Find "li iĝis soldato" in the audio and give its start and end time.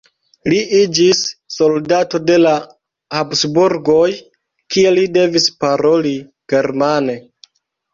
0.53-2.23